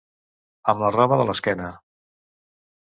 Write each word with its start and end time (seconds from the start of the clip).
Amb 0.73 0.81
la 0.85 0.91
roba 0.95 1.21
de 1.21 1.29
l'esquena. 1.31 1.71